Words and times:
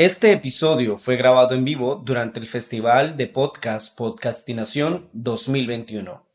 Este 0.00 0.32
episodio 0.32 0.96
fue 0.96 1.16
grabado 1.16 1.54
en 1.54 1.62
vivo 1.62 1.96
durante 1.96 2.40
el 2.40 2.46
Festival 2.46 3.18
de 3.18 3.26
Podcast 3.26 3.94
Podcastinación 3.98 5.10
2021. 5.12 6.29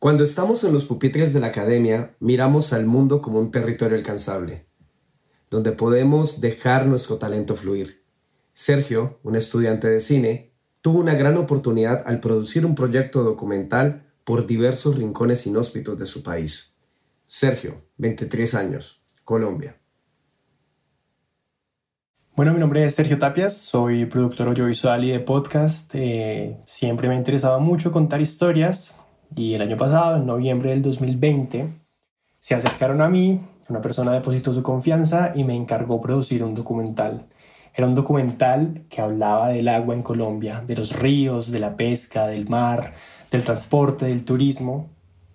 Cuando 0.00 0.24
estamos 0.24 0.64
en 0.64 0.72
los 0.72 0.86
pupitres 0.86 1.34
de 1.34 1.40
la 1.40 1.48
academia, 1.48 2.16
miramos 2.20 2.72
al 2.72 2.86
mundo 2.86 3.20
como 3.20 3.38
un 3.38 3.50
territorio 3.50 3.98
alcanzable, 3.98 4.64
donde 5.50 5.72
podemos 5.72 6.40
dejar 6.40 6.86
nuestro 6.86 7.16
talento 7.16 7.54
fluir. 7.54 8.02
Sergio, 8.54 9.20
un 9.22 9.36
estudiante 9.36 9.88
de 9.88 10.00
cine, 10.00 10.54
tuvo 10.80 11.00
una 11.00 11.12
gran 11.12 11.36
oportunidad 11.36 12.02
al 12.06 12.18
producir 12.18 12.64
un 12.64 12.74
proyecto 12.74 13.22
documental 13.22 14.10
por 14.24 14.46
diversos 14.46 14.96
rincones 14.96 15.46
inhóspitos 15.46 15.98
de 15.98 16.06
su 16.06 16.22
país. 16.22 16.78
Sergio, 17.26 17.82
23 17.98 18.54
años, 18.54 19.04
Colombia. 19.22 19.76
Bueno, 22.34 22.54
mi 22.54 22.58
nombre 22.60 22.86
es 22.86 22.94
Sergio 22.94 23.18
Tapias, 23.18 23.54
soy 23.54 24.06
productor 24.06 24.48
audiovisual 24.48 25.04
y 25.04 25.10
de 25.10 25.20
podcast. 25.20 25.90
Eh, 25.94 26.56
siempre 26.64 27.06
me 27.06 27.16
ha 27.16 27.18
interesado 27.18 27.60
mucho 27.60 27.92
contar 27.92 28.22
historias, 28.22 28.94
y 29.36 29.54
el 29.54 29.62
año 29.62 29.76
pasado, 29.76 30.16
en 30.16 30.26
noviembre 30.26 30.70
del 30.70 30.82
2020, 30.82 31.68
se 32.38 32.54
acercaron 32.54 33.00
a 33.02 33.08
mí, 33.08 33.40
una 33.68 33.80
persona 33.80 34.12
depositó 34.12 34.52
su 34.52 34.62
confianza 34.62 35.32
y 35.34 35.44
me 35.44 35.54
encargó 35.54 36.00
producir 36.00 36.42
un 36.42 36.54
documental. 36.54 37.26
Era 37.74 37.86
un 37.86 37.94
documental 37.94 38.84
que 38.88 39.00
hablaba 39.00 39.48
del 39.48 39.68
agua 39.68 39.94
en 39.94 40.02
Colombia, 40.02 40.64
de 40.66 40.74
los 40.74 40.92
ríos, 40.98 41.50
de 41.50 41.60
la 41.60 41.76
pesca, 41.76 42.26
del 42.26 42.48
mar, 42.48 42.94
del 43.30 43.44
transporte, 43.44 44.06
del 44.06 44.24
turismo. 44.24 44.88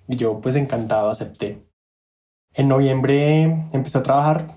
Y 0.08 0.18
yo 0.18 0.42
pues 0.42 0.56
encantado 0.56 1.10
acepté. 1.10 1.64
En 2.54 2.68
noviembre 2.68 3.44
empecé 3.72 3.98
a 3.98 4.04
trabajar 4.04 4.56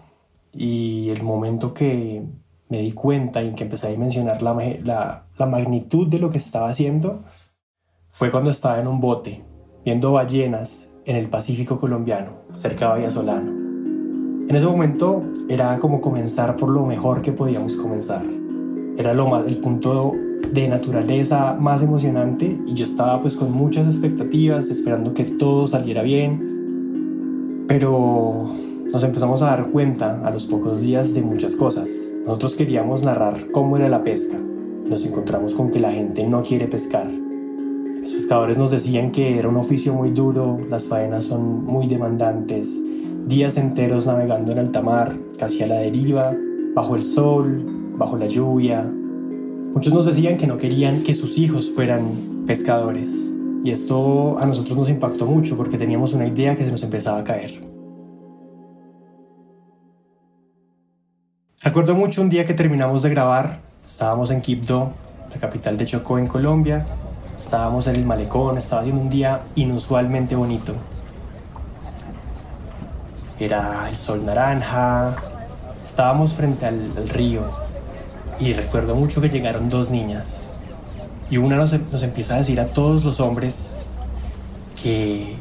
y 0.52 1.10
el 1.10 1.22
momento 1.22 1.72
que 1.72 2.24
me 2.68 2.80
di 2.80 2.92
cuenta 2.92 3.42
y 3.42 3.54
que 3.54 3.64
empecé 3.64 3.86
a 3.86 3.90
dimensionar 3.90 4.42
la, 4.42 4.54
la, 4.82 5.26
la 5.36 5.46
magnitud 5.46 6.08
de 6.08 6.18
lo 6.18 6.30
que 6.30 6.38
estaba 6.38 6.68
haciendo, 6.68 7.24
fue 8.10 8.30
cuando 8.30 8.50
estaba 8.50 8.80
en 8.80 8.86
un 8.86 9.00
bote, 9.00 9.44
viendo 9.84 10.12
ballenas 10.12 10.88
en 11.04 11.16
el 11.16 11.28
Pacífico 11.28 11.78
colombiano, 11.78 12.32
cerca 12.56 12.86
de 12.86 12.92
Bahía 12.92 13.10
Solano. 13.10 13.50
En 14.48 14.56
ese 14.56 14.66
momento 14.66 15.22
era 15.48 15.78
como 15.78 16.00
comenzar 16.00 16.56
por 16.56 16.70
lo 16.70 16.84
mejor 16.84 17.22
que 17.22 17.32
podíamos 17.32 17.76
comenzar. 17.76 18.24
Era 18.96 19.12
lo 19.14 19.28
más, 19.28 19.46
el 19.46 19.58
punto 19.58 20.14
de 20.52 20.68
naturaleza 20.68 21.54
más 21.54 21.82
emocionante 21.82 22.58
y 22.66 22.74
yo 22.74 22.84
estaba 22.84 23.20
pues 23.20 23.36
con 23.36 23.52
muchas 23.52 23.86
expectativas, 23.86 24.68
esperando 24.68 25.14
que 25.14 25.24
todo 25.24 25.68
saliera 25.68 26.02
bien. 26.02 27.66
Pero 27.68 28.46
nos 28.90 29.04
empezamos 29.04 29.42
a 29.42 29.50
dar 29.50 29.70
cuenta 29.70 30.20
a 30.24 30.30
los 30.30 30.46
pocos 30.46 30.80
días 30.80 31.14
de 31.14 31.22
muchas 31.22 31.54
cosas. 31.54 31.88
Nosotros 32.24 32.54
queríamos 32.54 33.04
narrar 33.04 33.50
cómo 33.52 33.76
era 33.76 33.88
la 33.88 34.02
pesca. 34.02 34.38
Nos 34.86 35.04
encontramos 35.04 35.52
con 35.52 35.70
que 35.70 35.78
la 35.78 35.92
gente 35.92 36.26
no 36.26 36.42
quiere 36.42 36.66
pescar 36.66 37.27
los 38.08 38.22
pescadores 38.22 38.56
nos 38.56 38.70
decían 38.70 39.12
que 39.12 39.38
era 39.38 39.50
un 39.50 39.58
oficio 39.58 39.92
muy 39.92 40.12
duro, 40.12 40.58
las 40.70 40.86
faenas 40.86 41.24
son 41.24 41.66
muy 41.66 41.86
demandantes, 41.86 42.80
días 43.26 43.58
enteros 43.58 44.06
navegando 44.06 44.50
en 44.52 44.60
alta 44.60 44.80
mar, 44.80 45.14
casi 45.38 45.62
a 45.62 45.66
la 45.66 45.80
deriva, 45.80 46.34
bajo 46.74 46.96
el 46.96 47.02
sol, 47.02 47.92
bajo 47.98 48.16
la 48.16 48.26
lluvia. 48.26 48.82
Muchos 48.82 49.92
nos 49.92 50.06
decían 50.06 50.38
que 50.38 50.46
no 50.46 50.56
querían 50.56 51.02
que 51.02 51.14
sus 51.14 51.36
hijos 51.36 51.70
fueran 51.70 52.44
pescadores. 52.46 53.08
Y 53.62 53.72
esto 53.72 54.38
a 54.38 54.46
nosotros 54.46 54.78
nos 54.78 54.88
impactó 54.88 55.26
mucho 55.26 55.58
porque 55.58 55.76
teníamos 55.76 56.14
una 56.14 56.26
idea 56.26 56.56
que 56.56 56.64
se 56.64 56.70
nos 56.70 56.82
empezaba 56.82 57.18
a 57.18 57.24
caer. 57.24 57.60
Recuerdo 61.62 61.94
mucho 61.94 62.22
un 62.22 62.30
día 62.30 62.46
que 62.46 62.54
terminamos 62.54 63.02
de 63.02 63.10
grabar, 63.10 63.60
estábamos 63.86 64.30
en 64.30 64.40
Quibdó, 64.40 64.92
la 65.30 65.38
capital 65.38 65.76
de 65.76 65.84
Chocó 65.84 66.18
en 66.18 66.26
Colombia, 66.26 66.86
Estábamos 67.38 67.86
en 67.86 67.96
el 67.96 68.04
malecón, 68.04 68.58
estaba 68.58 68.82
haciendo 68.82 69.00
un 69.00 69.08
día 69.08 69.40
inusualmente 69.54 70.34
bonito. 70.34 70.74
Era 73.38 73.88
el 73.88 73.96
sol 73.96 74.26
naranja, 74.26 75.14
estábamos 75.82 76.34
frente 76.34 76.66
al, 76.66 77.08
río 77.08 77.42
y 78.40 78.52
recuerdo 78.52 78.96
mucho 78.96 79.20
que 79.20 79.28
llegaron 79.28 79.68
dos 79.68 79.90
niñas 79.90 80.50
y 81.30 81.36
una 81.36 81.56
nos, 81.56 81.72
nos 81.72 82.02
empieza 82.02 82.34
a 82.34 82.38
decir 82.38 82.58
a 82.60 82.66
todos 82.66 83.04
los 83.04 83.20
hombres 83.20 83.70
que 84.82 85.36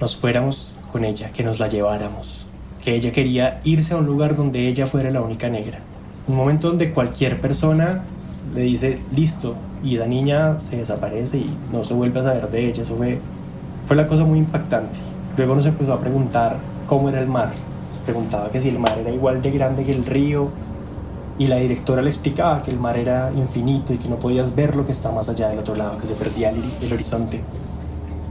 nos 0.00 0.16
fuéramos 0.16 0.72
con 0.90 1.04
ella, 1.04 1.30
que 1.30 1.44
nos 1.44 1.58
la 1.58 1.68
lleváramos, 1.68 2.46
que 2.82 2.94
ella 2.94 3.12
quería 3.12 3.60
irse 3.64 3.92
a 3.92 3.98
un 3.98 4.06
lugar 4.06 4.34
donde 4.34 4.66
ella 4.66 4.86
fuera 4.86 5.10
la 5.10 5.20
única 5.20 5.50
negra. 5.50 5.80
Un 6.26 6.36
momento 6.36 6.68
donde 6.68 6.92
cualquier 6.92 7.40
persona 7.40 8.02
le 8.54 8.62
dice, 8.62 8.98
listo, 9.14 9.54
y 9.84 9.96
la 9.96 10.06
niña 10.06 10.58
se 10.58 10.78
desaparece 10.78 11.38
y 11.38 11.56
no 11.72 11.84
se 11.84 11.94
vuelve 11.94 12.20
a 12.20 12.22
saber 12.22 12.50
de 12.50 12.66
ella. 12.66 12.82
Eso 12.82 12.96
fue, 12.96 13.20
fue 13.86 13.96
la 13.96 14.06
cosa 14.06 14.24
muy 14.24 14.38
impactante. 14.38 14.98
Luego 15.36 15.54
nos 15.54 15.66
empezó 15.66 15.92
a 15.92 16.00
preguntar 16.00 16.56
cómo 16.86 17.08
era 17.08 17.20
el 17.20 17.26
mar. 17.26 17.50
Nos 17.90 17.98
preguntaba 18.00 18.50
que 18.50 18.60
si 18.60 18.68
el 18.68 18.78
mar 18.78 18.98
era 18.98 19.10
igual 19.10 19.42
de 19.42 19.50
grande 19.50 19.84
que 19.84 19.92
el 19.92 20.06
río. 20.06 20.48
Y 21.36 21.48
la 21.48 21.56
directora 21.56 22.00
le 22.00 22.10
explicaba 22.10 22.62
que 22.62 22.70
el 22.70 22.78
mar 22.78 22.96
era 22.96 23.32
infinito 23.36 23.92
y 23.92 23.98
que 23.98 24.08
no 24.08 24.16
podías 24.16 24.54
ver 24.54 24.76
lo 24.76 24.86
que 24.86 24.92
está 24.92 25.10
más 25.10 25.28
allá 25.28 25.48
del 25.48 25.58
otro 25.58 25.74
lado, 25.74 25.98
que 25.98 26.06
se 26.06 26.14
perdía 26.14 26.50
el, 26.50 26.62
el 26.80 26.92
horizonte. 26.92 27.40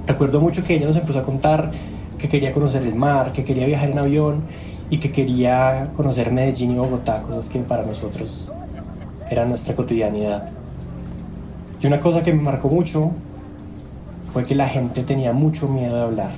Recuerdo 0.07 0.40
mucho 0.40 0.63
que 0.63 0.75
ella 0.75 0.88
nos 0.88 0.95
empezó 0.95 1.19
a 1.19 1.24
contar 1.24 1.72
que 2.18 2.30
quería 2.30 2.53
conocer 2.53 2.84
el 2.84 2.95
mar, 2.95 3.34
que 3.34 3.44
quería 3.44 3.68
viajar 3.68 3.90
en 3.90 4.00
avión 4.00 4.44
y 4.90 5.00
que 5.00 5.12
quería 5.12 5.90
conocer 5.97 6.31
Medellín 6.31 6.72
y 6.72 6.75
Bogotá, 6.75 7.22
cosas 7.24 7.50
que 7.50 7.59
para 7.59 7.84
nosotros 7.84 8.53
eran 9.33 9.49
nuestra 9.49 9.75
cotidianidad. 9.75 10.49
Y 11.81 11.88
una 11.88 11.99
cosa 11.99 12.23
que 12.23 12.31
me 12.31 12.41
marcó 12.41 12.69
mucho 12.69 13.11
fue 14.31 14.45
que 14.45 14.55
la 14.55 14.67
gente 14.67 15.03
tenía 15.03 15.33
mucho 15.33 15.67
miedo 15.67 15.95
de 15.95 16.01
hablar. 16.03 16.31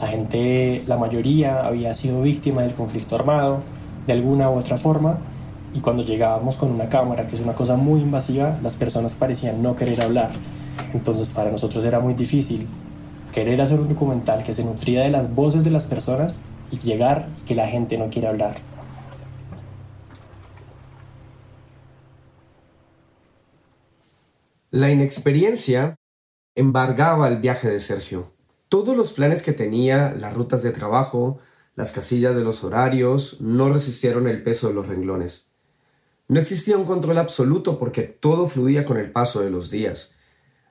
La 0.00 0.08
gente, 0.08 0.84
la 0.86 0.98
mayoría, 0.98 1.66
había 1.66 1.94
sido 1.94 2.20
víctima 2.20 2.62
del 2.62 2.74
conflicto 2.74 3.16
armado 3.16 3.60
de 4.06 4.12
alguna 4.12 4.50
u 4.50 4.58
otra 4.58 4.76
forma 4.76 5.18
y 5.74 5.80
cuando 5.80 6.02
llegábamos 6.02 6.56
con 6.56 6.70
una 6.70 6.88
cámara, 6.88 7.26
que 7.26 7.34
es 7.34 7.40
una 7.40 7.54
cosa 7.54 7.76
muy 7.76 8.00
invasiva, 8.00 8.58
las 8.62 8.76
personas 8.76 9.14
parecían 9.14 9.62
no 9.62 9.74
querer 9.74 10.00
hablar. 10.00 10.30
Entonces 10.92 11.32
para 11.32 11.50
nosotros 11.50 11.84
era 11.84 12.00
muy 12.00 12.14
difícil 12.14 12.66
querer 13.32 13.60
hacer 13.60 13.80
un 13.80 13.88
documental 13.88 14.44
que 14.44 14.54
se 14.54 14.64
nutría 14.64 15.02
de 15.02 15.10
las 15.10 15.34
voces 15.34 15.64
de 15.64 15.70
las 15.70 15.84
personas 15.84 16.40
y 16.70 16.78
llegar 16.78 17.28
y 17.42 17.44
que 17.46 17.54
la 17.54 17.68
gente 17.68 17.98
no 17.98 18.08
quiere 18.08 18.28
hablar. 18.28 18.56
La 24.76 24.90
inexperiencia 24.90 25.96
embargaba 26.54 27.28
el 27.28 27.38
viaje 27.38 27.70
de 27.70 27.80
Sergio. 27.80 28.34
Todos 28.68 28.94
los 28.94 29.14
planes 29.14 29.40
que 29.40 29.54
tenía, 29.54 30.12
las 30.12 30.34
rutas 30.34 30.62
de 30.62 30.70
trabajo, 30.70 31.38
las 31.76 31.92
casillas 31.92 32.36
de 32.36 32.42
los 32.42 32.62
horarios, 32.62 33.40
no 33.40 33.72
resistieron 33.72 34.28
el 34.28 34.42
peso 34.42 34.68
de 34.68 34.74
los 34.74 34.86
renglones. 34.86 35.48
No 36.28 36.38
existía 36.38 36.76
un 36.76 36.84
control 36.84 37.16
absoluto 37.16 37.78
porque 37.78 38.02
todo 38.02 38.48
fluía 38.48 38.84
con 38.84 38.98
el 38.98 39.10
paso 39.10 39.40
de 39.40 39.48
los 39.48 39.70
días. 39.70 40.12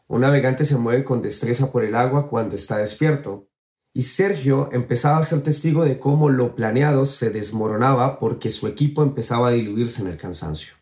Un 0.06 0.22
navegante 0.22 0.66
se 0.66 0.78
mueve 0.78 1.04
con 1.04 1.24
destreza 1.24 1.72
por 1.72 1.84
el 1.84 1.96
agua 1.96 2.30
cuando 2.30 2.54
está 2.54 2.78
despierto. 2.78 3.48
Y 3.92 4.04
Sergio 4.04 4.70
empezaba 4.72 5.18
a 5.18 5.24
ser 5.24 5.42
testigo 5.42 5.84
de 5.84 5.98
cómo 5.98 6.30
lo 6.30 6.56
planeado 6.56 7.08
se 7.08 7.32
desmoronaba 7.32 8.20
porque 8.20 8.52
su 8.52 8.68
equipo 8.68 9.02
empezaba 9.02 9.48
a 9.48 9.54
diluirse 9.54 10.04
en 10.04 10.10
el 10.10 10.18
cansancio. 10.18 10.76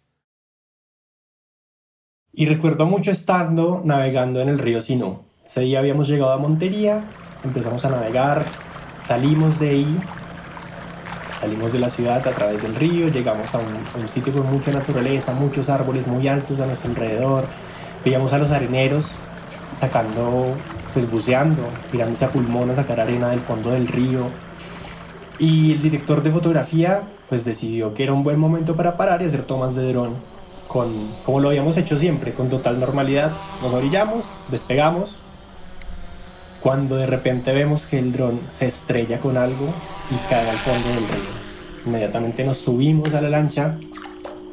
Y 2.36 2.48
recuerdo 2.48 2.88
mucho 2.88 3.12
estando 3.12 3.84
navegando 3.86 4.42
en 4.42 4.50
el 4.50 4.58
río 4.58 4.82
Sinú. 4.82 5.20
Ese 5.46 5.62
día 5.62 5.78
habíamos 5.78 6.08
llegado 6.08 6.32
a 6.32 6.40
Montería, 6.40 7.04
empezamos 7.44 7.86
a 7.86 7.92
navegar, 7.92 8.46
salimos 9.00 9.60
de 9.60 9.70
ahí, 9.70 10.00
salimos 11.40 11.74
de 11.74 11.78
la 11.80 11.92
ciudad 11.92 12.28
a 12.28 12.32
través 12.32 12.64
del 12.64 12.74
río, 12.74 13.10
llegamos 13.10 13.54
a 13.54 13.60
un, 13.60 14.08
sitio 14.08 14.34
con 14.34 14.52
mucha 14.52 14.72
naturaleza, 14.72 15.32
muchos 15.34 15.70
árboles 15.70 16.08
muy 16.08 16.28
altos 16.28 16.60
a 16.60 16.66
nuestro 16.66 16.90
alrededor, 16.90 17.46
veíamos 18.04 18.34
a 18.34 18.40
los 18.40 18.50
areneros 18.50 19.12
sacando 19.80 20.56
pues 20.92 21.12
buceando, 21.12 21.62
tirándose 21.92 22.26
a 22.26 22.30
pulmón 22.30 22.72
a 22.72 22.76
sacar 22.76 23.00
arena 23.00 23.30
del 23.30 23.42
fondo 23.42 23.70
del 23.70 23.88
río. 23.88 24.26
Y 25.38 25.74
el 25.74 25.84
director 25.84 26.24
de 26.24 26.32
fotografía 26.32 27.02
pues 27.30 27.46
decidió 27.46 27.94
que 27.94 28.02
era 28.02 28.14
un 28.14 28.24
buen 28.24 28.40
momento 28.40 28.76
para 28.76 28.98
parar 28.98 29.22
y 29.22 29.26
hacer 29.26 29.44
tomas 29.44 29.76
de 29.76 29.88
dron, 29.94 30.33
con, 30.74 30.90
como 31.24 31.40
lo 31.40 31.50
habíamos 31.50 31.78
hecho 31.78 32.00
siempre, 32.00 32.34
con 32.34 32.50
total 32.50 32.80
normalidad. 32.80 33.32
Nos 33.62 33.74
orillamos, 33.74 34.26
despegamos, 34.50 35.22
cuando 36.62 36.96
de 36.96 37.06
repente 37.06 37.54
vemos 37.54 37.86
que 37.86 38.00
el 38.00 38.12
dron 38.12 38.40
se 38.50 38.66
estrella 38.66 39.20
con 39.20 39.38
algo 39.38 39.68
y 40.10 40.30
cae 40.30 40.50
al 40.50 40.58
fondo 40.58 40.90
del 40.90 41.08
río. 41.08 41.86
Inmediatamente 41.86 42.44
nos 42.44 42.58
subimos 42.58 43.14
a 43.14 43.22
la 43.22 43.30
lancha 43.30 43.78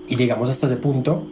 y 0.08 0.16
llegamos 0.16 0.50
hasta 0.50 0.66
ese 0.66 0.76
punto. 0.76 1.26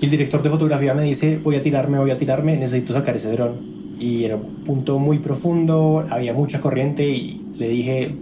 Y 0.00 0.04
el 0.04 0.10
director 0.10 0.42
de 0.42 0.50
fotografía 0.50 0.94
me 0.94 1.02
dice, 1.02 1.38
voy 1.42 1.56
a 1.56 1.62
tirarme, 1.62 1.98
voy 1.98 2.12
a 2.12 2.16
tirarme, 2.16 2.56
necesito 2.56 2.92
sacar 2.92 3.16
ese 3.16 3.32
dron 3.32 3.72
y 3.98 4.24
era 4.24 4.36
un 4.36 4.64
punto 4.64 4.98
muy 4.98 5.18
profundo, 5.18 6.06
había 6.10 6.32
mucha 6.32 6.60
corriente 6.60 7.08
y 7.08 7.40
le 7.56 7.68
dije, 7.68 8.14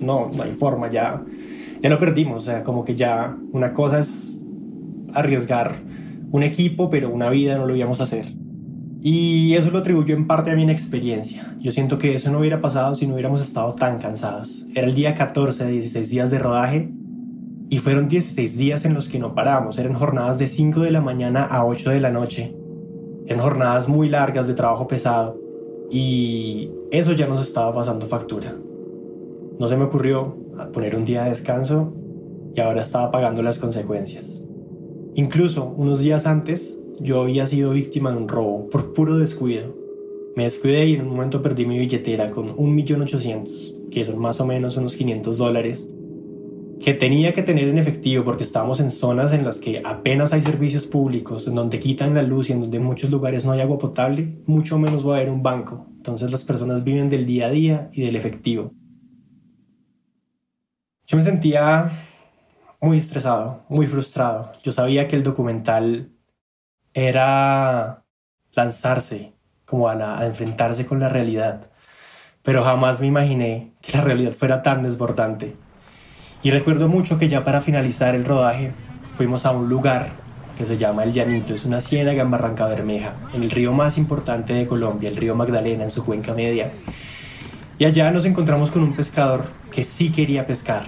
no, 0.00 0.30
no 0.34 0.42
hay 0.42 0.52
forma, 0.52 0.90
ya, 0.90 1.22
ya 1.80 1.88
lo 1.88 1.98
perdimos, 1.98 2.42
o 2.42 2.44
sea, 2.46 2.64
como 2.64 2.84
que 2.84 2.96
ya 2.96 3.36
una 3.52 3.72
cosa 3.72 4.00
es 4.00 4.36
arriesgar 5.14 5.76
un 6.30 6.42
equipo, 6.42 6.90
pero 6.90 7.10
una 7.10 7.28
vida 7.30 7.56
no 7.56 7.66
lo 7.66 7.74
íbamos 7.74 8.00
a 8.00 8.04
hacer. 8.04 8.26
Y 9.02 9.54
eso 9.54 9.70
lo 9.70 9.78
atribuyó 9.78 10.14
en 10.14 10.26
parte 10.26 10.50
a 10.50 10.54
mi 10.54 10.62
inexperiencia. 10.62 11.56
Yo 11.58 11.72
siento 11.72 11.98
que 11.98 12.14
eso 12.14 12.30
no 12.30 12.38
hubiera 12.38 12.60
pasado 12.60 12.94
si 12.94 13.06
no 13.06 13.14
hubiéramos 13.14 13.40
estado 13.40 13.74
tan 13.74 13.98
cansados. 13.98 14.66
Era 14.74 14.86
el 14.86 14.94
día 14.94 15.14
14 15.14 15.64
de 15.64 15.72
16 15.72 16.10
días 16.10 16.30
de 16.30 16.38
rodaje 16.38 16.92
y 17.70 17.78
fueron 17.78 18.08
16 18.08 18.58
días 18.58 18.84
en 18.84 18.92
los 18.92 19.08
que 19.08 19.18
no 19.18 19.34
paramos. 19.34 19.78
Eran 19.78 19.94
jornadas 19.94 20.38
de 20.38 20.46
5 20.46 20.80
de 20.80 20.90
la 20.90 21.00
mañana 21.00 21.44
a 21.44 21.64
8 21.64 21.90
de 21.90 22.00
la 22.00 22.10
noche 22.10 22.54
en 23.26 23.38
jornadas 23.38 23.88
muy 23.88 24.08
largas 24.08 24.48
de 24.48 24.54
trabajo 24.54 24.86
pesado 24.86 25.40
y 25.90 26.70
eso 26.90 27.12
ya 27.12 27.26
nos 27.26 27.40
estaba 27.40 27.74
pasando 27.74 28.06
factura. 28.06 28.54
No 29.58 29.66
se 29.66 29.76
me 29.76 29.84
ocurrió 29.84 30.36
poner 30.72 30.94
un 30.94 31.04
día 31.04 31.24
de 31.24 31.30
descanso 31.30 31.94
y 32.54 32.60
ahora 32.60 32.82
estaba 32.82 33.10
pagando 33.10 33.42
las 33.42 33.58
consecuencias. 33.58 34.42
Incluso 35.14 35.74
unos 35.76 36.02
días 36.02 36.26
antes 36.26 36.78
yo 37.00 37.22
había 37.22 37.46
sido 37.46 37.72
víctima 37.72 38.12
de 38.12 38.18
un 38.18 38.28
robo 38.28 38.68
por 38.68 38.92
puro 38.92 39.18
descuido. 39.18 39.74
Me 40.36 40.44
descuidé 40.44 40.86
y 40.86 40.94
en 40.94 41.02
un 41.02 41.08
momento 41.08 41.42
perdí 41.42 41.66
mi 41.66 41.78
billetera 41.78 42.30
con 42.30 42.56
1.800.000, 42.56 43.90
que 43.90 44.04
son 44.04 44.18
más 44.18 44.40
o 44.40 44.46
menos 44.46 44.76
unos 44.76 44.96
500 44.96 45.38
dólares 45.38 45.88
que 46.80 46.94
tenía 46.94 47.34
que 47.34 47.42
tener 47.42 47.68
en 47.68 47.76
efectivo 47.76 48.24
porque 48.24 48.42
estamos 48.42 48.80
en 48.80 48.90
zonas 48.90 49.34
en 49.34 49.44
las 49.44 49.58
que 49.58 49.82
apenas 49.84 50.32
hay 50.32 50.40
servicios 50.40 50.86
públicos, 50.86 51.46
en 51.46 51.54
donde 51.54 51.78
quitan 51.78 52.14
la 52.14 52.22
luz 52.22 52.48
y 52.48 52.54
en 52.54 52.62
donde 52.62 52.80
muchos 52.80 53.10
lugares 53.10 53.44
no 53.44 53.52
hay 53.52 53.60
agua 53.60 53.78
potable, 53.78 54.38
mucho 54.46 54.78
menos 54.78 55.06
va 55.06 55.14
a 55.14 55.16
haber 55.18 55.30
un 55.30 55.42
banco. 55.42 55.86
Entonces 55.96 56.32
las 56.32 56.42
personas 56.42 56.82
viven 56.82 57.10
del 57.10 57.26
día 57.26 57.48
a 57.48 57.50
día 57.50 57.90
y 57.92 58.02
del 58.02 58.16
efectivo. 58.16 58.72
Yo 61.06 61.18
me 61.18 61.22
sentía 61.22 62.09
muy 62.80 62.98
estresado, 62.98 63.64
muy 63.68 63.86
frustrado. 63.86 64.52
Yo 64.62 64.72
sabía 64.72 65.08
que 65.08 65.16
el 65.16 65.22
documental 65.22 66.10
era 66.94 68.04
lanzarse, 68.52 69.34
como 69.64 69.88
a, 69.88 70.18
a 70.18 70.26
enfrentarse 70.26 70.86
con 70.86 71.00
la 71.00 71.08
realidad, 71.08 71.70
pero 72.42 72.64
jamás 72.64 73.00
me 73.00 73.06
imaginé 73.06 73.74
que 73.80 73.92
la 73.96 74.02
realidad 74.02 74.32
fuera 74.32 74.62
tan 74.62 74.82
desbordante 74.82 75.56
y 76.42 76.50
recuerdo 76.50 76.88
mucho 76.88 77.18
que 77.18 77.28
ya 77.28 77.44
para 77.44 77.60
finalizar 77.60 78.14
el 78.14 78.24
rodaje 78.24 78.72
fuimos 79.18 79.44
a 79.44 79.50
un 79.50 79.68
lugar 79.68 80.12
que 80.56 80.64
se 80.64 80.78
llama 80.78 81.04
El 81.04 81.12
Llanito, 81.12 81.52
es 81.52 81.66
una 81.66 81.82
ciénaga 81.82 82.22
en 82.22 82.30
Barranca 82.30 82.66
Bermeja, 82.66 83.12
en 83.34 83.42
el 83.42 83.50
río 83.50 83.74
más 83.74 83.98
importante 83.98 84.54
de 84.54 84.66
Colombia, 84.66 85.10
el 85.10 85.16
río 85.16 85.34
Magdalena, 85.34 85.84
en 85.84 85.90
su 85.90 86.02
cuenca 86.02 86.32
media. 86.32 86.72
Y 87.78 87.84
allá 87.84 88.10
nos 88.10 88.24
encontramos 88.24 88.70
con 88.70 88.82
un 88.82 88.94
pescador 88.94 89.44
que 89.70 89.84
sí 89.84 90.10
quería 90.12 90.46
pescar, 90.46 90.86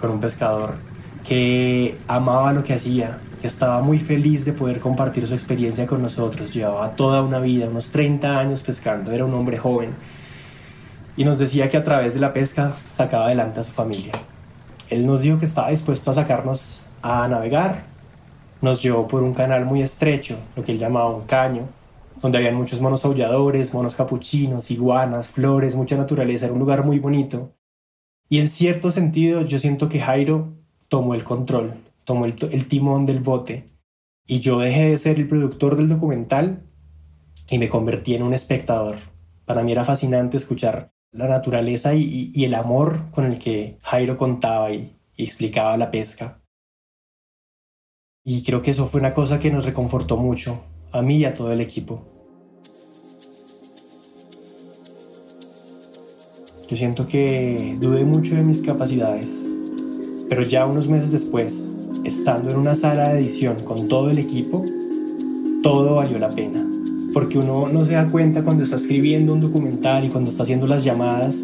con 0.00 0.10
un 0.10 0.20
pescador 0.20 0.76
que 1.24 1.98
amaba 2.08 2.52
lo 2.52 2.64
que 2.64 2.74
hacía, 2.74 3.18
que 3.40 3.46
estaba 3.46 3.80
muy 3.82 3.98
feliz 3.98 4.44
de 4.44 4.52
poder 4.52 4.80
compartir 4.80 5.26
su 5.26 5.34
experiencia 5.34 5.86
con 5.86 6.02
nosotros. 6.02 6.52
Llevaba 6.52 6.96
toda 6.96 7.22
una 7.22 7.40
vida, 7.40 7.68
unos 7.68 7.90
30 7.90 8.38
años 8.38 8.62
pescando, 8.62 9.12
era 9.12 9.24
un 9.24 9.34
hombre 9.34 9.58
joven. 9.58 9.90
Y 11.16 11.24
nos 11.24 11.38
decía 11.38 11.68
que 11.68 11.76
a 11.76 11.84
través 11.84 12.14
de 12.14 12.20
la 12.20 12.32
pesca 12.32 12.72
sacaba 12.92 13.26
adelante 13.26 13.60
a 13.60 13.64
su 13.64 13.72
familia. 13.72 14.12
Él 14.88 15.06
nos 15.06 15.22
dijo 15.22 15.38
que 15.38 15.44
estaba 15.44 15.70
dispuesto 15.70 16.10
a 16.10 16.14
sacarnos 16.14 16.84
a 17.02 17.26
navegar. 17.28 17.84
Nos 18.60 18.82
llevó 18.82 19.08
por 19.08 19.22
un 19.22 19.34
canal 19.34 19.64
muy 19.64 19.82
estrecho, 19.82 20.38
lo 20.56 20.62
que 20.62 20.72
él 20.72 20.78
llamaba 20.78 21.10
un 21.10 21.24
caño, 21.24 21.68
donde 22.20 22.38
habían 22.38 22.54
muchos 22.54 22.80
monos 22.80 23.04
aulladores, 23.04 23.74
monos 23.74 23.96
capuchinos, 23.96 24.70
iguanas, 24.70 25.28
flores, 25.28 25.74
mucha 25.74 25.96
naturaleza. 25.96 26.46
Era 26.46 26.54
un 26.54 26.60
lugar 26.60 26.84
muy 26.84 26.98
bonito. 26.98 27.54
Y 28.28 28.38
en 28.38 28.48
cierto 28.48 28.90
sentido 28.90 29.42
yo 29.42 29.58
siento 29.58 29.88
que 29.88 30.00
Jairo 30.00 30.61
tomó 30.92 31.14
el 31.14 31.24
control, 31.24 31.72
tomó 32.04 32.26
el, 32.26 32.68
timón 32.68 33.06
del 33.06 33.20
bote. 33.20 33.72
Y 34.26 34.40
yo 34.40 34.58
dejé 34.58 34.90
de 34.90 34.98
ser 34.98 35.18
el 35.18 35.26
productor 35.26 35.74
del 35.76 35.88
documental 35.88 36.66
y 37.48 37.56
me 37.56 37.70
convertí 37.70 38.14
en 38.14 38.22
un 38.22 38.34
espectador. 38.34 38.96
Para 39.46 39.62
mí 39.62 39.72
era 39.72 39.86
fascinante 39.86 40.36
escuchar 40.36 40.92
la 41.10 41.28
naturaleza 41.28 41.94
y, 41.94 42.44
el 42.44 42.52
amor 42.52 43.10
con 43.10 43.24
el 43.24 43.38
que 43.38 43.78
Jairo 43.82 44.18
contaba 44.18 44.70
y, 44.70 44.98
y 45.16 45.24
explicaba 45.24 45.78
la 45.78 45.90
pesca. 45.90 46.42
Y 48.22 48.42
creo 48.42 48.60
que 48.60 48.72
eso 48.72 48.84
fue 48.84 49.00
una 49.00 49.14
cosa 49.14 49.40
que 49.40 49.50
nos 49.50 49.64
reconfortó 49.64 50.18
mucho, 50.18 50.62
a 50.90 51.00
mí 51.00 51.16
y 51.16 51.24
a 51.24 51.34
todo 51.34 51.52
el 51.52 51.62
equipo. 51.62 52.06
Yo 56.68 56.76
siento 56.76 57.06
que 57.06 57.78
dudé 57.80 58.04
mucho 58.04 58.34
de 58.34 58.42
mis 58.42 58.60
capacidades, 58.60 59.41
pero 60.34 60.44
ya 60.44 60.64
unos 60.64 60.88
meses 60.88 61.12
después, 61.12 61.68
estando 62.04 62.48
en 62.48 62.56
una 62.56 62.74
sala 62.74 63.10
de 63.10 63.20
edición 63.20 63.56
con 63.64 63.86
todo 63.86 64.08
el 64.08 64.16
equipo, 64.16 64.64
todo 65.62 65.96
valió 65.96 66.18
la 66.18 66.30
pena 66.30 66.66
porque 67.12 67.36
uno 67.36 67.68
no 67.68 67.84
se 67.84 67.92
da 67.92 68.08
cuenta 68.08 68.42
cuando 68.42 68.64
está 68.64 68.76
escribiendo 68.76 69.34
un 69.34 69.42
documental 69.42 70.06
y 70.06 70.08
cuando 70.08 70.30
está 70.30 70.44
haciendo 70.44 70.66
las 70.66 70.84
llamadas, 70.84 71.36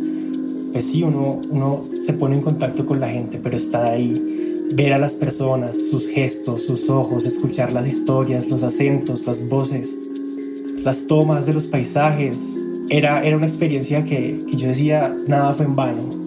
pues 0.72 0.86
sí, 0.86 1.02
uno, 1.02 1.38
uno 1.50 1.84
se 2.00 2.14
pone 2.14 2.36
en 2.36 2.40
contacto 2.40 2.86
con 2.86 2.98
la 2.98 3.10
gente, 3.10 3.38
pero 3.42 3.58
estar 3.58 3.84
ahí, 3.84 4.64
ver 4.72 4.94
a 4.94 4.98
las 4.98 5.12
personas, 5.12 5.76
sus 5.90 6.08
gestos, 6.08 6.62
sus 6.62 6.88
ojos, 6.88 7.26
escuchar 7.26 7.72
las 7.72 7.86
historias, 7.86 8.48
los 8.48 8.62
acentos, 8.62 9.26
las 9.26 9.46
voces, 9.46 9.98
las 10.82 11.06
tomas 11.06 11.44
de 11.44 11.52
los 11.52 11.66
paisajes, 11.66 12.58
era, 12.88 13.22
era 13.22 13.36
una 13.36 13.46
experiencia 13.46 14.02
que, 14.02 14.46
que 14.50 14.56
yo 14.56 14.68
decía, 14.68 15.14
nada 15.26 15.52
fue 15.52 15.66
en 15.66 15.76
vano. 15.76 16.17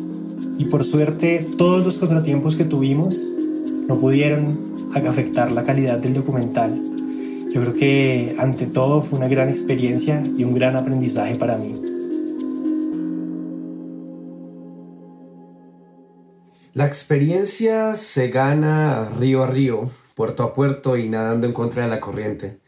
Y 0.61 0.65
por 0.65 0.83
suerte, 0.83 1.47
todos 1.57 1.83
los 1.83 1.97
contratiempos 1.97 2.55
que 2.55 2.65
tuvimos 2.65 3.19
no 3.87 3.99
pudieron 3.99 4.59
afectar 4.93 5.51
la 5.51 5.63
calidad 5.63 5.97
del 5.97 6.13
documental 6.13 6.91
yo 7.53 7.59
creo 7.59 7.73
que 7.73 8.35
ante 8.39 8.65
todo 8.65 9.01
fue 9.01 9.19
una 9.19 9.27
gran 9.27 9.49
experiencia 9.49 10.23
y 10.37 10.45
un 10.45 10.53
gran 10.55 10.77
aprendizaje 10.77 11.35
para 11.35 11.57
mí. 11.57 11.81
La 16.73 16.87
experiencia 16.87 17.95
se 17.95 18.29
gana 18.29 19.09
río 19.19 19.43
a 19.43 19.47
río, 19.47 19.89
puerto 20.15 20.43
a 20.43 20.53
puerto 20.53 20.95
y 20.95 21.09
nadando 21.09 21.45
en 21.45 21.51
contra 21.51 21.83
de 21.83 21.89
la 21.89 21.99
corriente. 21.99 22.59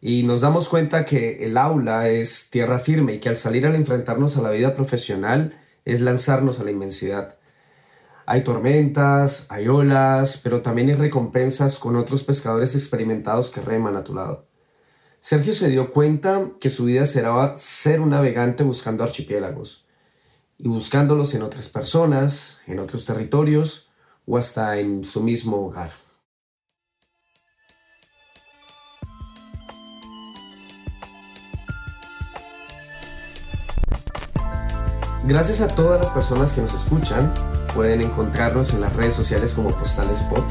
Y 0.00 0.22
nos 0.22 0.40
damos 0.40 0.70
cuenta 0.70 1.04
que 1.04 1.44
el 1.44 1.58
aula 1.58 2.08
es 2.08 2.48
tierra 2.48 2.78
firme 2.78 3.16
y 3.16 3.20
que 3.20 3.28
al 3.28 3.36
salir 3.36 3.66
al 3.66 3.74
enfrentarnos 3.74 4.38
a 4.38 4.42
la 4.42 4.52
vida 4.52 4.74
profesional 4.74 5.54
es 5.84 6.00
lanzarnos 6.00 6.60
a 6.60 6.64
la 6.64 6.70
inmensidad. 6.70 7.38
Hay 8.26 8.42
tormentas, 8.42 9.46
hay 9.50 9.68
olas, 9.68 10.40
pero 10.42 10.62
también 10.62 10.88
hay 10.88 10.94
recompensas 10.94 11.78
con 11.78 11.96
otros 11.96 12.24
pescadores 12.24 12.74
experimentados 12.74 13.50
que 13.50 13.60
reman 13.60 13.96
a 13.96 14.04
tu 14.04 14.14
lado. 14.14 14.46
Sergio 15.20 15.52
se 15.52 15.68
dio 15.68 15.90
cuenta 15.90 16.50
que 16.60 16.70
su 16.70 16.84
vida 16.84 17.04
será 17.04 17.56
ser 17.56 18.00
un 18.00 18.10
navegante 18.10 18.62
buscando 18.62 19.04
archipiélagos 19.04 19.86
y 20.58 20.68
buscándolos 20.68 21.34
en 21.34 21.42
otras 21.42 21.68
personas, 21.68 22.60
en 22.66 22.78
otros 22.78 23.06
territorios 23.06 23.90
o 24.26 24.38
hasta 24.38 24.78
en 24.78 25.02
su 25.04 25.22
mismo 25.22 25.66
hogar. 25.66 26.03
Gracias 35.26 35.60
a 35.60 35.68
todas 35.74 36.00
las 36.00 36.10
personas 36.10 36.52
que 36.52 36.60
nos 36.60 36.74
escuchan 36.74 37.32
Pueden 37.74 38.02
encontrarnos 38.02 38.72
en 38.72 38.80
las 38.80 38.94
redes 38.94 39.14
sociales 39.14 39.52
como 39.52 39.70
Postalespot. 39.76 40.44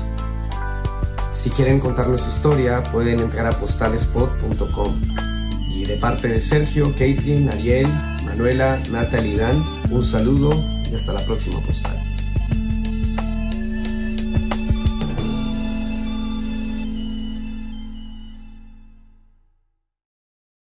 Si 1.31 1.49
quieren 1.49 1.79
contarnos 1.79 2.21
su 2.21 2.29
historia, 2.29 2.83
pueden 2.83 3.19
entrar 3.21 3.45
a 3.45 3.51
postalespot.com. 3.51 5.01
Y 5.69 5.85
de 5.85 5.95
parte 5.95 6.27
de 6.27 6.41
Sergio, 6.41 6.93
Caitlin, 6.97 7.49
Ariel, 7.49 7.87
Manuela, 8.25 8.77
Natalie 8.91 9.35
y 9.35 9.37
Dan, 9.37 9.63
un 9.89 10.03
saludo 10.03 10.53
y 10.91 10.93
hasta 10.93 11.13
la 11.13 11.25
próxima 11.25 11.61
postal. 11.61 12.12